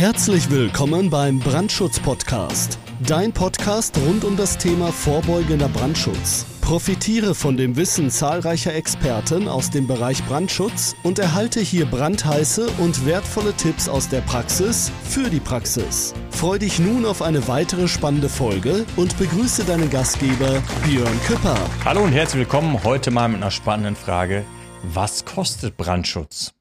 Herzlich 0.00 0.48
willkommen 0.48 1.10
beim 1.10 1.40
Brandschutz-Podcast. 1.40 2.78
Dein 3.06 3.34
Podcast 3.34 3.98
rund 3.98 4.24
um 4.24 4.34
das 4.34 4.56
Thema 4.56 4.92
vorbeugender 4.92 5.68
Brandschutz. 5.68 6.46
Profitiere 6.62 7.34
von 7.34 7.58
dem 7.58 7.76
Wissen 7.76 8.08
zahlreicher 8.10 8.74
Experten 8.74 9.46
aus 9.46 9.68
dem 9.68 9.86
Bereich 9.86 10.24
Brandschutz 10.24 10.96
und 11.02 11.18
erhalte 11.18 11.60
hier 11.60 11.84
brandheiße 11.84 12.70
und 12.78 13.04
wertvolle 13.04 13.52
Tipps 13.52 13.90
aus 13.90 14.08
der 14.08 14.22
Praxis 14.22 14.90
für 15.04 15.28
die 15.28 15.38
Praxis. 15.38 16.14
Freu 16.30 16.58
dich 16.58 16.78
nun 16.78 17.04
auf 17.04 17.20
eine 17.20 17.46
weitere 17.46 17.86
spannende 17.86 18.30
Folge 18.30 18.86
und 18.96 19.18
begrüße 19.18 19.64
deinen 19.64 19.90
Gastgeber 19.90 20.62
Björn 20.82 21.20
Küpper. 21.26 21.58
Hallo 21.84 22.04
und 22.04 22.12
herzlich 22.12 22.38
willkommen 22.38 22.84
heute 22.84 23.10
mal 23.10 23.28
mit 23.28 23.42
einer 23.42 23.50
spannenden 23.50 23.96
Frage. 23.96 24.46
Was 24.82 25.26
kostet 25.26 25.76
Brandschutz? 25.76 26.54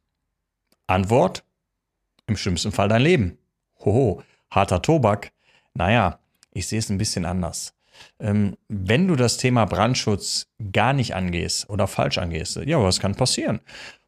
Antwort? 0.87 1.45
Im 2.29 2.37
schlimmsten 2.37 2.71
Fall 2.71 2.87
dein 2.87 3.01
Leben. 3.01 3.37
Hoho, 3.79 4.21
harter 4.51 4.83
Tobak. 4.83 5.31
Naja, 5.73 6.19
ich 6.51 6.67
sehe 6.67 6.77
es 6.77 6.89
ein 6.89 6.99
bisschen 6.99 7.25
anders. 7.25 7.73
Ähm, 8.19 8.55
wenn 8.67 9.07
du 9.07 9.15
das 9.15 9.37
Thema 9.37 9.65
Brandschutz 9.65 10.45
gar 10.71 10.93
nicht 10.93 11.15
angehst 11.15 11.69
oder 11.69 11.87
falsch 11.87 12.19
angehst, 12.19 12.57
ja, 12.57 12.81
was 12.81 12.99
kann 12.99 13.15
passieren? 13.15 13.61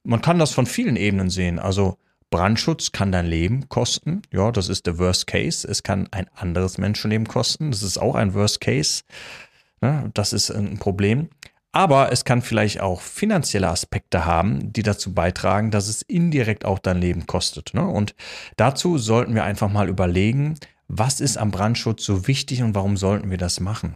Man 0.03 0.21
kann 0.21 0.38
das 0.38 0.52
von 0.52 0.67
vielen 0.67 0.97
Ebenen 0.97 1.31
sehen. 1.31 1.57
Also 1.57 1.97
Brandschutz 2.30 2.91
kann 2.91 3.11
dein 3.11 3.25
Leben 3.25 3.70
kosten. 3.70 4.22
Ja, 4.31 4.52
das 4.52 4.69
ist 4.69 4.85
der 4.85 4.99
Worst 4.99 5.25
Case. 5.25 5.67
Es 5.67 5.81
kann 5.81 6.08
ein 6.11 6.27
anderes 6.35 6.77
Menschenleben 6.77 7.27
kosten. 7.27 7.72
Das 7.72 7.81
ist 7.81 7.97
auch 7.97 8.13
ein 8.13 8.35
Worst 8.35 8.61
Case. 8.61 9.02
Ja, 9.81 10.09
das 10.13 10.31
ist 10.31 10.52
ein 10.52 10.77
Problem. 10.77 11.30
Aber 11.71 12.11
es 12.11 12.25
kann 12.25 12.41
vielleicht 12.41 12.81
auch 12.81 13.02
finanzielle 13.02 13.70
Aspekte 13.70 14.25
haben, 14.25 14.73
die 14.73 14.84
dazu 14.84 15.13
beitragen, 15.13 15.71
dass 15.71 15.88
es 15.88 16.02
indirekt 16.02 16.66
auch 16.66 16.80
dein 16.80 16.97
Leben 16.97 17.27
kostet. 17.27 17.73
Ne? 17.73 17.85
Und 17.85 18.13
dazu 18.57 18.97
sollten 18.97 19.35
wir 19.35 19.45
einfach 19.45 19.71
mal 19.71 19.88
überlegen, 19.88 20.55
was 20.89 21.22
ist 21.22 21.38
am 21.38 21.52
Brandschutz 21.52 22.03
so 22.03 22.27
wichtig 22.27 22.61
und 22.61 22.75
warum 22.75 22.97
sollten 22.97 23.30
wir 23.30 23.38
das 23.38 23.61
machen? 23.61 23.95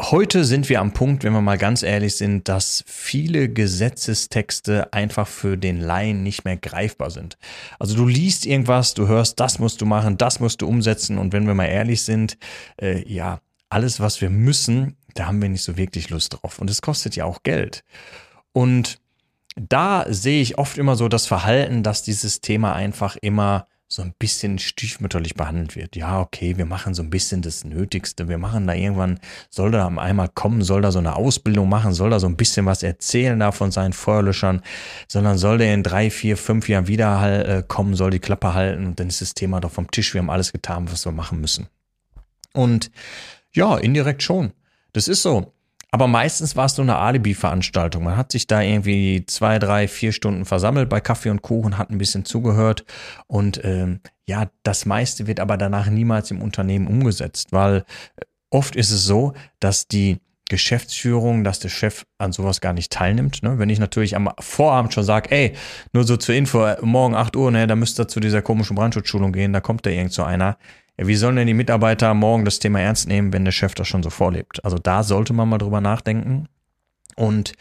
Heute 0.00 0.44
sind 0.44 0.68
wir 0.68 0.80
am 0.80 0.92
Punkt, 0.92 1.22
wenn 1.22 1.32
wir 1.32 1.40
mal 1.40 1.58
ganz 1.58 1.82
ehrlich 1.82 2.16
sind, 2.16 2.48
dass 2.48 2.82
viele 2.86 3.48
Gesetzestexte 3.48 4.92
einfach 4.92 5.28
für 5.28 5.56
den 5.56 5.80
Laien 5.80 6.22
nicht 6.22 6.44
mehr 6.44 6.56
greifbar 6.56 7.10
sind. 7.10 7.38
Also 7.78 7.94
du 7.94 8.06
liest 8.06 8.44
irgendwas, 8.44 8.94
du 8.94 9.06
hörst, 9.06 9.38
das 9.38 9.58
musst 9.58 9.80
du 9.80 9.86
machen, 9.86 10.18
das 10.18 10.40
musst 10.40 10.62
du 10.62 10.66
umsetzen 10.66 11.16
und 11.16 11.32
wenn 11.32 11.46
wir 11.46 11.54
mal 11.54 11.66
ehrlich 11.66 12.02
sind, 12.02 12.38
äh, 12.80 13.08
ja, 13.08 13.40
alles, 13.74 13.98
was 13.98 14.20
wir 14.20 14.30
müssen, 14.30 14.96
da 15.14 15.26
haben 15.26 15.42
wir 15.42 15.48
nicht 15.48 15.64
so 15.64 15.76
wirklich 15.76 16.08
Lust 16.10 16.34
drauf. 16.34 16.60
Und 16.60 16.70
es 16.70 16.80
kostet 16.80 17.16
ja 17.16 17.24
auch 17.24 17.42
Geld. 17.42 17.82
Und 18.52 19.00
da 19.56 20.06
sehe 20.08 20.40
ich 20.40 20.58
oft 20.58 20.78
immer 20.78 20.94
so 20.94 21.08
das 21.08 21.26
Verhalten, 21.26 21.82
dass 21.82 22.02
dieses 22.02 22.40
Thema 22.40 22.72
einfach 22.72 23.16
immer 23.16 23.66
so 23.88 24.02
ein 24.02 24.14
bisschen 24.16 24.60
stiefmütterlich 24.60 25.34
behandelt 25.34 25.74
wird. 25.74 25.96
Ja, 25.96 26.20
okay, 26.20 26.56
wir 26.56 26.66
machen 26.66 26.94
so 26.94 27.02
ein 27.02 27.10
bisschen 27.10 27.42
das 27.42 27.64
Nötigste. 27.64 28.28
Wir 28.28 28.38
machen 28.38 28.66
da 28.68 28.74
irgendwann, 28.74 29.18
soll 29.50 29.72
da 29.72 29.88
einmal 29.88 30.28
kommen, 30.28 30.62
soll 30.62 30.82
da 30.82 30.92
so 30.92 31.00
eine 31.00 31.16
Ausbildung 31.16 31.68
machen, 31.68 31.92
soll 31.94 32.10
da 32.10 32.20
so 32.20 32.28
ein 32.28 32.36
bisschen 32.36 32.66
was 32.66 32.84
erzählen 32.84 33.38
da 33.38 33.50
von 33.50 33.72
seinen 33.72 33.92
Feuerlöschern, 33.92 34.62
sondern 35.08 35.36
soll 35.36 35.58
der 35.58 35.74
in 35.74 35.82
drei, 35.82 36.10
vier, 36.10 36.36
fünf 36.36 36.68
Jahren 36.68 36.86
wieder 36.86 37.48
äh, 37.48 37.62
kommen, 37.66 37.94
soll 37.94 38.10
die 38.10 38.20
Klappe 38.20 38.54
halten 38.54 38.86
und 38.86 39.00
dann 39.00 39.08
ist 39.08 39.20
das 39.20 39.34
Thema 39.34 39.60
doch 39.60 39.72
vom 39.72 39.90
Tisch. 39.90 40.14
Wir 40.14 40.20
haben 40.20 40.30
alles 40.30 40.52
getan, 40.52 40.90
was 40.90 41.04
wir 41.04 41.12
machen 41.12 41.40
müssen. 41.40 41.68
Und 42.52 42.90
ja, 43.54 43.76
indirekt 43.76 44.22
schon. 44.22 44.52
Das 44.92 45.08
ist 45.08 45.22
so. 45.22 45.52
Aber 45.90 46.08
meistens 46.08 46.56
war 46.56 46.64
es 46.64 46.76
nur 46.76 46.86
eine 46.86 46.96
Alibi-Veranstaltung. 46.96 48.02
Man 48.02 48.16
hat 48.16 48.32
sich 48.32 48.48
da 48.48 48.60
irgendwie 48.60 49.24
zwei, 49.26 49.60
drei, 49.60 49.86
vier 49.86 50.10
Stunden 50.10 50.44
versammelt 50.44 50.88
bei 50.88 51.00
Kaffee 51.00 51.30
und 51.30 51.42
Kuchen, 51.42 51.78
hat 51.78 51.90
ein 51.90 51.98
bisschen 51.98 52.24
zugehört 52.24 52.84
und 53.28 53.60
ähm, 53.62 54.00
ja, 54.26 54.50
das 54.64 54.86
meiste 54.86 55.28
wird 55.28 55.38
aber 55.38 55.56
danach 55.56 55.86
niemals 55.86 56.32
im 56.32 56.42
Unternehmen 56.42 56.88
umgesetzt, 56.88 57.52
weil 57.52 57.84
äh, 58.16 58.24
oft 58.50 58.74
ist 58.74 58.90
es 58.90 59.04
so, 59.04 59.34
dass 59.60 59.86
die 59.86 60.18
Geschäftsführung, 60.48 61.44
dass 61.44 61.60
der 61.60 61.68
Chef 61.68 62.04
an 62.18 62.32
sowas 62.32 62.60
gar 62.60 62.72
nicht 62.72 62.92
teilnimmt. 62.92 63.42
Ne? 63.42 63.58
Wenn 63.58 63.70
ich 63.70 63.78
natürlich 63.78 64.14
am 64.16 64.30
Vorabend 64.40 64.92
schon 64.92 65.04
sage, 65.04 65.30
ey, 65.30 65.54
nur 65.92 66.04
so 66.04 66.16
zur 66.16 66.34
Info, 66.34 66.66
morgen 66.82 67.14
8 67.14 67.36
Uhr, 67.36 67.50
ne, 67.50 67.66
da 67.66 67.76
müsst 67.76 67.98
ihr 67.98 68.08
zu 68.08 68.20
dieser 68.20 68.42
komischen 68.42 68.76
Brandschutzschulung 68.76 69.32
gehen, 69.32 69.52
da 69.52 69.60
kommt 69.60 69.86
da 69.86 69.90
irgend 69.90 70.12
so 70.12 70.22
einer. 70.22 70.58
Ja, 70.96 71.06
wie 71.06 71.16
sollen 71.16 71.36
denn 71.36 71.46
die 71.46 71.54
Mitarbeiter 71.54 72.14
morgen 72.14 72.44
das 72.44 72.58
Thema 72.58 72.80
ernst 72.80 73.08
nehmen, 73.08 73.32
wenn 73.32 73.44
der 73.44 73.52
Chef 73.52 73.74
das 73.74 73.88
schon 73.88 74.02
so 74.02 74.10
vorlebt? 74.10 74.64
Also 74.64 74.78
da 74.78 75.02
sollte 75.02 75.32
man 75.32 75.48
mal 75.48 75.58
drüber 75.58 75.80
nachdenken. 75.80 76.48
Und 77.16 77.52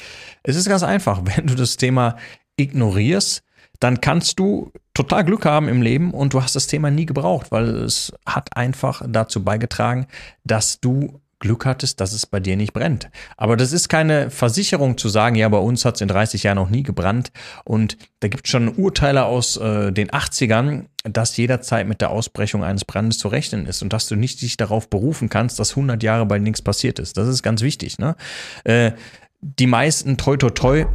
es 0.43 0.55
ist 0.55 0.69
ganz 0.69 0.83
einfach, 0.83 1.21
wenn 1.23 1.47
du 1.47 1.55
das 1.55 1.77
Thema 1.77 2.17
ignorierst, 2.57 3.43
dann 3.79 3.99
kannst 3.99 4.39
du 4.39 4.71
total 4.93 5.25
Glück 5.25 5.45
haben 5.45 5.67
im 5.67 5.81
Leben 5.81 6.11
und 6.11 6.33
du 6.33 6.41
hast 6.41 6.55
das 6.55 6.67
Thema 6.67 6.89
nie 6.91 7.05
gebraucht, 7.05 7.51
weil 7.51 7.67
es 7.67 8.13
hat 8.25 8.55
einfach 8.55 9.01
dazu 9.07 9.43
beigetragen, 9.43 10.07
dass 10.43 10.79
du 10.79 11.19
Glück 11.43 11.65
hattest, 11.65 11.99
dass 11.99 12.13
es 12.13 12.25
bei 12.25 12.39
dir 12.39 12.55
nicht 12.55 12.71
brennt. 12.71 13.09
Aber 13.35 13.57
das 13.57 13.73
ist 13.73 13.89
keine 13.89 14.31
Versicherung 14.31 14.97
zu 14.97 15.09
sagen, 15.09 15.35
ja, 15.35 15.49
bei 15.49 15.57
uns 15.57 15.83
hat 15.83 15.95
es 15.95 16.01
in 16.01 16.07
30 16.07 16.43
Jahren 16.43 16.55
noch 16.55 16.69
nie 16.69 16.83
gebrannt. 16.83 17.31
Und 17.65 17.97
da 18.21 18.29
gibt 18.29 18.45
es 18.45 18.51
schon 18.51 18.69
Urteile 18.69 19.25
aus 19.25 19.57
äh, 19.57 19.91
den 19.91 20.09
80ern, 20.09 20.85
dass 21.03 21.35
jederzeit 21.35 21.85
mit 21.85 21.99
der 21.99 22.11
Ausbrechung 22.11 22.63
eines 22.63 22.85
Brandes 22.85 23.17
zu 23.17 23.27
rechnen 23.27 23.65
ist 23.65 23.81
und 23.81 23.91
dass 23.91 24.07
du 24.07 24.15
nicht 24.15 24.41
dich 24.41 24.55
darauf 24.55 24.89
berufen 24.89 25.27
kannst, 25.29 25.59
dass 25.59 25.71
100 25.71 26.01
Jahre 26.01 26.25
bei 26.25 26.39
nichts 26.39 26.61
passiert 26.61 26.97
ist. 26.97 27.17
Das 27.17 27.27
ist 27.27 27.43
ganz 27.43 27.61
wichtig. 27.61 27.99
Ne? 27.99 28.15
Äh, 28.63 28.93
die 29.41 29.67
meisten, 29.67 30.15
toi, 30.15 30.37
toi, 30.37 30.49
toi, 30.49 30.85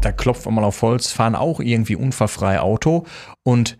da 0.00 0.10
klopft 0.10 0.46
man 0.46 0.54
mal 0.54 0.64
auf 0.64 0.80
Holz, 0.80 1.10
fahren 1.10 1.34
auch 1.34 1.60
irgendwie 1.60 1.96
unfallfrei 1.96 2.60
Auto 2.60 3.04
und 3.42 3.76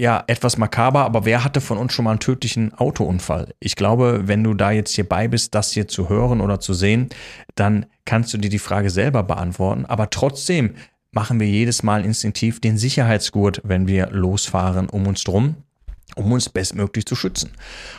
ja, 0.00 0.24
etwas 0.26 0.56
makaber, 0.56 1.04
aber 1.04 1.24
wer 1.24 1.44
hatte 1.44 1.60
von 1.60 1.78
uns 1.78 1.92
schon 1.92 2.04
mal 2.04 2.12
einen 2.12 2.20
tödlichen 2.20 2.74
Autounfall? 2.74 3.54
Ich 3.60 3.76
glaube, 3.76 4.22
wenn 4.26 4.44
du 4.44 4.54
da 4.54 4.70
jetzt 4.70 4.94
hierbei 4.94 5.28
bist, 5.28 5.54
das 5.54 5.72
hier 5.72 5.88
zu 5.88 6.08
hören 6.08 6.40
oder 6.40 6.60
zu 6.60 6.74
sehen, 6.74 7.08
dann 7.54 7.86
kannst 8.04 8.32
du 8.32 8.38
dir 8.38 8.48
die 8.48 8.58
Frage 8.58 8.90
selber 8.90 9.22
beantworten. 9.22 9.86
Aber 9.86 10.10
trotzdem 10.10 10.74
machen 11.12 11.40
wir 11.40 11.46
jedes 11.46 11.82
Mal 11.82 12.04
instinktiv 12.04 12.60
den 12.60 12.78
Sicherheitsgurt, 12.78 13.60
wenn 13.64 13.86
wir 13.86 14.08
losfahren 14.10 14.88
um 14.88 15.06
uns 15.06 15.24
drum 15.24 15.56
um 16.14 16.30
uns 16.30 16.48
bestmöglich 16.48 17.06
zu 17.06 17.16
schützen. 17.16 17.52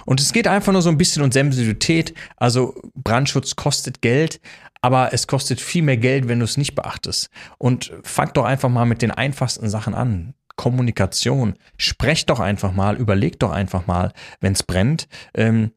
Und 0.06 0.22
es 0.22 0.34
geht 0.34 0.48
einfach 0.48 0.72
nur 0.72 0.84
so 0.84 0.90
ein 0.90 1.00
bisschen 1.00 1.24
um 1.24 1.32
Sensibilität. 1.32 2.14
Also 2.38 2.76
Brandschutz 2.94 3.56
kostet 3.56 4.02
Geld, 4.02 4.40
aber 4.82 5.14
es 5.14 5.28
kostet 5.28 5.62
viel 5.62 5.82
mehr 5.82 5.98
Geld, 5.98 6.28
wenn 6.28 6.40
du 6.40 6.46
es 6.46 6.58
nicht 6.58 6.76
beachtest. 6.76 7.30
Und 7.58 7.92
fang 8.04 8.32
doch 8.34 8.46
einfach 8.46 8.70
mal 8.70 8.86
mit 8.86 9.02
den 9.02 9.12
einfachsten 9.12 9.70
Sachen 9.70 9.94
an. 9.94 10.34
Kommunikation. 10.56 11.56
Sprecht 11.78 12.30
doch 12.30 12.40
einfach 12.40 12.74
mal, 12.74 12.98
überlegt 12.98 13.44
doch 13.44 13.52
einfach 13.52 13.88
mal, 13.88 14.14
wenn 14.40 14.54
es 14.54 14.64
brennt. 14.64 15.08
Ähm, 15.34 15.72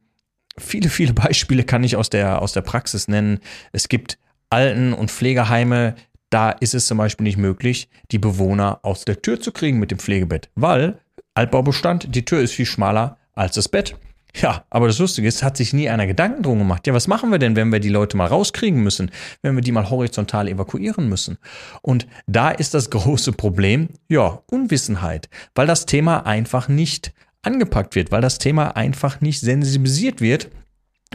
viele, 0.57 0.89
viele 0.89 1.13
Beispiele 1.13 1.63
kann 1.63 1.83
ich 1.83 1.95
aus 1.95 2.09
der, 2.09 2.41
aus 2.41 2.53
der 2.53 2.61
Praxis 2.61 3.07
nennen. 3.07 3.39
Es 3.71 3.89
gibt 3.89 4.17
Alten- 4.49 4.93
und 4.93 5.11
Pflegeheime, 5.11 5.95
da 6.29 6.51
ist 6.51 6.73
es 6.73 6.87
zum 6.87 6.97
Beispiel 6.97 7.23
nicht 7.23 7.37
möglich, 7.37 7.89
die 8.11 8.19
Bewohner 8.19 8.79
aus 8.83 9.05
der 9.05 9.21
Tür 9.21 9.39
zu 9.39 9.51
kriegen 9.51 9.79
mit 9.79 9.91
dem 9.91 9.99
Pflegebett, 9.99 10.49
weil 10.55 10.99
Altbaubestand, 11.33 12.13
die 12.15 12.25
Tür 12.25 12.41
ist 12.41 12.53
viel 12.53 12.65
schmaler 12.65 13.17
als 13.33 13.55
das 13.55 13.69
Bett. 13.69 13.95
Ja, 14.35 14.65
aber 14.69 14.87
das 14.87 14.99
Lustige 14.99 15.27
ist, 15.27 15.41
hat 15.41 15.57
sich 15.57 15.73
nie 15.73 15.89
einer 15.89 16.05
Gedanken 16.05 16.43
drum 16.43 16.59
gemacht. 16.59 16.85
Ja, 16.85 16.93
was 16.93 17.07
machen 17.07 17.31
wir 17.31 17.39
denn, 17.39 17.55
wenn 17.55 17.71
wir 17.71 17.79
die 17.79 17.89
Leute 17.89 18.17
mal 18.17 18.27
rauskriegen 18.27 18.83
müssen, 18.83 19.09
wenn 19.41 19.55
wir 19.55 19.61
die 19.61 19.71
mal 19.71 19.89
horizontal 19.89 20.47
evakuieren 20.47 21.09
müssen? 21.09 21.37
Und 21.81 22.07
da 22.27 22.51
ist 22.51 22.73
das 22.73 22.89
große 22.89 23.31
Problem, 23.31 23.89
ja, 24.09 24.41
Unwissenheit, 24.51 25.29
weil 25.55 25.65
das 25.65 25.85
Thema 25.85 26.25
einfach 26.25 26.67
nicht 26.67 27.13
angepackt 27.41 27.95
wird, 27.95 28.11
weil 28.11 28.21
das 28.21 28.37
Thema 28.37 28.75
einfach 28.75 29.21
nicht 29.21 29.39
sensibilisiert 29.39 30.21
wird 30.21 30.49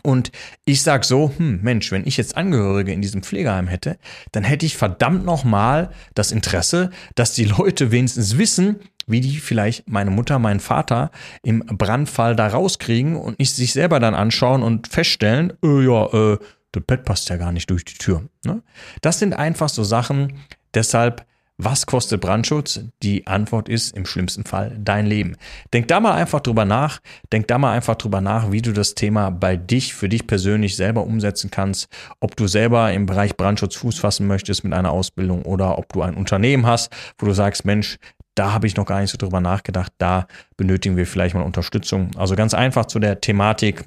und 0.02 0.32
ich 0.64 0.82
sag 0.82 1.04
so, 1.04 1.32
hm, 1.36 1.60
Mensch, 1.62 1.92
wenn 1.92 2.06
ich 2.06 2.16
jetzt 2.16 2.36
Angehörige 2.36 2.92
in 2.92 3.02
diesem 3.02 3.22
Pflegeheim 3.22 3.68
hätte, 3.68 3.98
dann 4.32 4.42
hätte 4.42 4.64
ich 4.64 4.76
verdammt 4.76 5.24
nochmal 5.24 5.90
das 6.14 6.32
Interesse, 6.32 6.90
dass 7.14 7.34
die 7.34 7.44
Leute 7.44 7.90
wenigstens 7.90 8.38
wissen, 8.38 8.80
wie 9.06 9.20
die 9.20 9.38
vielleicht 9.38 9.88
meine 9.88 10.10
Mutter, 10.10 10.38
meinen 10.38 10.60
Vater 10.60 11.10
im 11.42 11.60
Brandfall 11.60 12.36
da 12.36 12.48
rauskriegen 12.48 13.16
und 13.16 13.38
nicht 13.38 13.54
sich 13.54 13.72
selber 13.72 14.00
dann 14.00 14.14
anschauen 14.14 14.62
und 14.62 14.88
feststellen, 14.88 15.52
äh, 15.64 15.84
ja, 15.84 16.06
äh, 16.12 16.38
das 16.72 16.82
Bett 16.84 17.04
passt 17.04 17.28
ja 17.28 17.36
gar 17.36 17.52
nicht 17.52 17.70
durch 17.70 17.84
die 17.84 17.98
Tür. 17.98 18.22
Ne? 18.44 18.62
Das 19.02 19.18
sind 19.18 19.34
einfach 19.34 19.68
so 19.68 19.84
Sachen, 19.84 20.38
deshalb 20.74 21.26
was 21.58 21.86
kostet 21.86 22.20
Brandschutz? 22.20 22.80
Die 23.02 23.26
Antwort 23.26 23.68
ist 23.68 23.96
im 23.96 24.06
schlimmsten 24.06 24.44
Fall 24.44 24.76
dein 24.80 25.06
Leben. 25.06 25.36
Denk 25.72 25.86
da 25.86 26.00
mal 26.00 26.12
einfach 26.12 26.40
drüber 26.40 26.64
nach. 26.64 27.00
Denk 27.30 27.46
da 27.46 27.58
mal 27.58 27.72
einfach 27.72 27.94
drüber 27.94 28.20
nach, 28.20 28.50
wie 28.50 28.62
du 28.62 28.72
das 28.72 28.94
Thema 28.94 29.30
bei 29.30 29.56
dich, 29.56 29.94
für 29.94 30.08
dich 30.08 30.26
persönlich 30.26 30.76
selber 30.76 31.04
umsetzen 31.04 31.50
kannst. 31.50 31.88
Ob 32.20 32.36
du 32.36 32.46
selber 32.48 32.92
im 32.92 33.06
Bereich 33.06 33.36
Brandschutz 33.36 33.76
Fuß 33.76 33.98
fassen 33.98 34.26
möchtest 34.26 34.64
mit 34.64 34.72
einer 34.72 34.90
Ausbildung 34.90 35.42
oder 35.42 35.78
ob 35.78 35.92
du 35.92 36.02
ein 36.02 36.14
Unternehmen 36.14 36.66
hast, 36.66 36.92
wo 37.18 37.26
du 37.26 37.32
sagst, 37.32 37.64
Mensch, 37.64 37.98
da 38.34 38.52
habe 38.52 38.66
ich 38.66 38.76
noch 38.76 38.86
gar 38.86 39.00
nicht 39.00 39.10
so 39.10 39.18
drüber 39.18 39.40
nachgedacht. 39.40 39.92
Da 39.98 40.26
benötigen 40.56 40.96
wir 40.96 41.06
vielleicht 41.06 41.34
mal 41.34 41.42
Unterstützung. 41.42 42.10
Also 42.16 42.34
ganz 42.34 42.54
einfach 42.54 42.86
zu 42.86 42.98
der 42.98 43.20
Thematik 43.20 43.84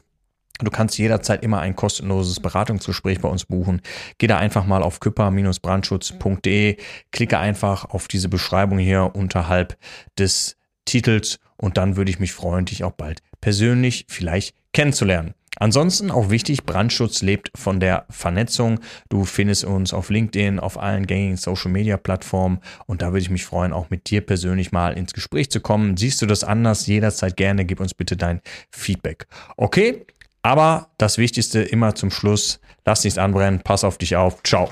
Du 0.60 0.72
kannst 0.72 0.98
jederzeit 0.98 1.44
immer 1.44 1.60
ein 1.60 1.76
kostenloses 1.76 2.40
Beratungsgespräch 2.40 3.20
bei 3.20 3.28
uns 3.28 3.44
buchen. 3.44 3.82
Geh 4.18 4.28
da 4.28 4.38
einfach 4.38 4.66
mal 4.66 4.84
auf 4.84 5.02
küpper-brandschutz.de, 5.02 6.78
klicke 7.12 7.38
einfach 7.38 7.86
auf 7.86 8.08
diese 8.08 8.30
Beschreibung 8.30 8.78
hier 8.78 9.12
unterhalb 9.16 9.78
des 10.18 10.56
Titels 10.86 11.40
und 11.58 11.76
dann 11.78 11.98
würde 11.98 12.10
ich 12.10 12.20
mich 12.20 12.32
freuen, 12.32 12.66
dich 12.66 12.86
auch 12.86 12.94
bald 12.94 13.22
persönlich 13.42 14.06
vielleicht 14.08 14.56
kennenzulernen. 14.72 15.34
Ansonsten 15.58 16.12
auch 16.12 16.30
wichtig, 16.30 16.64
Brandschutz 16.66 17.22
lebt 17.22 17.52
von 17.56 17.80
der 17.80 18.06
Vernetzung. 18.10 18.80
Du 19.10 19.26
findest 19.26 19.66
uns 19.66 19.94
auf 19.94 20.10
LinkedIn, 20.10 20.60
auf 20.60 20.78
allen 20.78 21.08
gängigen 21.08 21.38
Social 21.38 21.72
Media 21.72 21.98
Plattformen 21.98 22.60
und 22.86 23.02
da 23.02 23.08
würde 23.08 23.20
ich 23.20 23.30
mich 23.30 23.46
freuen, 23.46 23.74
auch 23.74 23.90
mit 23.90 24.10
dir 24.10 24.22
persönlich 24.22 24.72
mal 24.72 24.94
ins 24.94 25.14
Gespräch 25.14 25.50
zu 25.50 25.60
kommen. 25.60 25.98
Siehst 25.98 26.22
du 26.22 26.26
das 26.26 26.44
anders? 26.44 26.88
Jederzeit 26.88 27.38
gerne, 27.38 27.66
gib 27.66 27.80
uns 27.80 27.94
bitte 27.94 28.18
dein 28.18 28.42
Feedback. 28.72 29.28
Okay, 29.58 30.06
aber 30.46 30.90
das 31.00 31.18
Wichtigste 31.18 31.62
immer 31.62 31.96
zum 31.96 32.12
Schluss, 32.12 32.60
lass 32.86 33.04
nichts 33.04 33.18
anbrennen, 33.18 33.62
pass 33.64 33.84
auf 33.84 33.98
dich 33.98 34.16
auf, 34.16 34.44
ciao. 34.44 34.70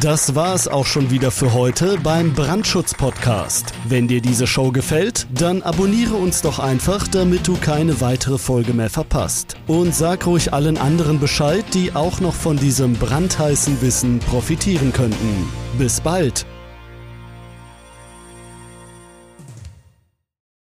Das 0.00 0.34
war 0.34 0.54
es 0.54 0.68
auch 0.68 0.84
schon 0.84 1.10
wieder 1.10 1.30
für 1.30 1.54
heute 1.54 1.96
beim 2.02 2.34
Brandschutz-Podcast. 2.34 3.72
Wenn 3.88 4.08
dir 4.08 4.20
diese 4.20 4.46
Show 4.46 4.72
gefällt, 4.72 5.26
dann 5.32 5.62
abonniere 5.62 6.16
uns 6.16 6.42
doch 6.42 6.58
einfach, 6.58 7.08
damit 7.08 7.48
du 7.48 7.56
keine 7.56 8.02
weitere 8.02 8.36
Folge 8.36 8.74
mehr 8.74 8.90
verpasst. 8.90 9.56
Und 9.66 9.94
sag 9.94 10.26
ruhig 10.26 10.52
allen 10.52 10.76
anderen 10.76 11.18
Bescheid, 11.18 11.64
die 11.72 11.94
auch 11.94 12.20
noch 12.20 12.34
von 12.34 12.58
diesem 12.58 12.92
brandheißen 12.92 13.80
Wissen 13.80 14.18
profitieren 14.18 14.92
könnten. 14.92 15.48
Bis 15.78 15.98
bald! 15.98 16.44